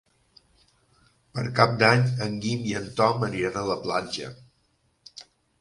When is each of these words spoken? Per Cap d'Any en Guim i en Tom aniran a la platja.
Per 1.35 1.43
Cap 1.59 1.75
d'Any 1.83 2.01
en 2.27 2.39
Guim 2.45 2.65
i 2.71 2.75
en 2.81 2.89
Tom 3.01 3.29
aniran 3.31 3.63
a 3.63 3.67
la 3.71 3.79
platja. 3.87 4.35